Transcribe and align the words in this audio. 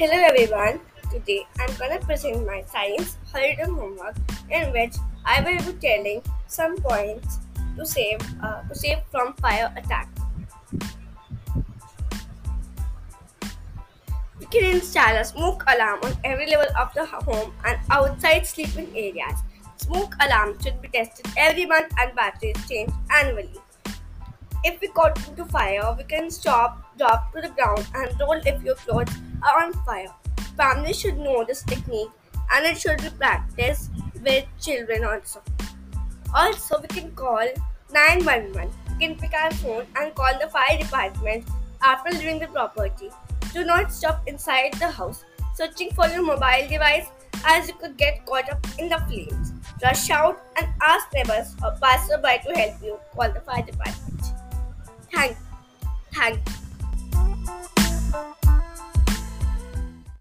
Hello 0.00 0.16
everyone. 0.16 0.80
Today 1.12 1.46
I'm 1.58 1.74
gonna 1.76 1.98
present 2.00 2.46
my 2.46 2.62
science 2.72 3.18
holiday 3.30 3.66
homework 3.66 4.16
in 4.50 4.72
which 4.72 4.94
I 5.26 5.42
will 5.42 5.60
be 5.60 5.76
telling 5.76 6.22
some 6.46 6.78
points 6.78 7.36
to 7.76 7.84
save 7.84 8.22
uh, 8.42 8.62
to 8.62 8.74
save 8.74 9.04
from 9.10 9.34
fire 9.44 9.70
attack. 9.76 10.08
We 14.40 14.46
can 14.46 14.64
install 14.72 15.20
a 15.20 15.22
smoke 15.22 15.64
alarm 15.68 16.00
on 16.02 16.16
every 16.24 16.46
level 16.46 16.74
of 16.80 16.94
the 16.94 17.04
home 17.04 17.52
and 17.66 17.78
outside 17.90 18.46
sleeping 18.46 18.88
areas. 18.96 19.36
Smoke 19.76 20.14
alarm 20.24 20.56
should 20.62 20.80
be 20.80 20.88
tested 20.88 21.28
every 21.36 21.66
month 21.66 21.92
and 21.98 22.16
batteries 22.16 22.56
changed 22.66 22.94
annually. 23.10 23.60
If 24.62 24.80
we 24.80 24.88
got 24.88 25.16
into 25.28 25.44
fire, 25.46 25.94
we 25.96 26.04
can 26.04 26.30
stop, 26.30 26.96
drop 26.98 27.32
to 27.32 27.40
the 27.40 27.48
ground, 27.48 27.86
and 27.94 28.18
roll 28.20 28.40
if 28.44 28.62
your 28.62 28.74
clothes 28.74 29.12
are 29.42 29.64
on 29.64 29.72
fire. 29.84 30.12
Families 30.56 30.98
should 30.98 31.18
know 31.18 31.44
this 31.44 31.62
technique 31.62 32.10
and 32.54 32.66
it 32.66 32.78
should 32.78 33.00
be 33.00 33.10
practiced 33.10 33.90
with 34.22 34.44
children 34.60 35.04
also. 35.04 35.42
Also, 36.34 36.80
we 36.80 36.88
can 36.88 37.10
call 37.12 37.46
911. 37.92 38.70
We 38.90 39.06
can 39.06 39.16
pick 39.16 39.32
our 39.34 39.50
phone 39.52 39.86
and 39.96 40.14
call 40.14 40.38
the 40.38 40.48
fire 40.48 40.78
department 40.78 41.44
after 41.82 42.10
leaving 42.16 42.38
the 42.38 42.48
property. 42.48 43.10
Do 43.54 43.64
not 43.64 43.92
stop 43.92 44.28
inside 44.28 44.74
the 44.74 44.90
house 44.90 45.24
searching 45.54 45.90
for 45.92 46.06
your 46.08 46.22
mobile 46.22 46.68
device 46.68 47.06
as 47.44 47.68
you 47.68 47.74
could 47.74 47.96
get 47.96 48.24
caught 48.26 48.50
up 48.50 48.64
in 48.78 48.88
the 48.88 48.98
flames. 49.08 49.52
Rush 49.82 50.10
out 50.10 50.40
and 50.56 50.68
ask 50.82 51.06
neighbors 51.12 51.54
or 51.64 51.72
passerby 51.80 52.40
to 52.44 52.58
help 52.58 52.82
you. 52.82 52.98
Call 53.14 53.32
the 53.32 53.40
fire 53.40 53.62
department. 53.62 54.19